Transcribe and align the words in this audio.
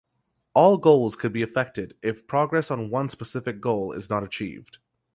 All 0.55 0.79
goals 0.79 1.15
could 1.15 1.31
be 1.31 1.43
affected 1.43 1.95
if 2.01 2.25
progress 2.25 2.71
on 2.71 2.89
one 2.89 3.07
specific 3.07 3.61
goal 3.61 3.91
is 3.91 4.09
not 4.09 4.23
achieved. 4.23 4.79